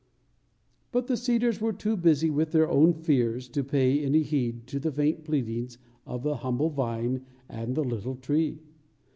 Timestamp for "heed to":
4.23-4.79